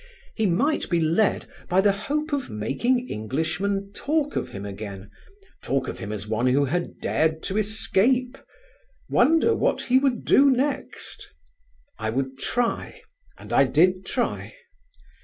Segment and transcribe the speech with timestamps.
[0.33, 5.11] He might be led by the hope of making Englishmen talk of him again,
[5.61, 8.39] talk of him as one who had dared to escape;
[9.11, 11.29] wonder what he would do next.
[11.99, 13.03] I would try,
[13.37, 14.55] and I did try.